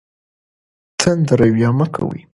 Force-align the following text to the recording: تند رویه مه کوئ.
تند 0.99 1.27
رویه 1.39 1.69
مه 1.77 1.87
کوئ. 1.95 2.21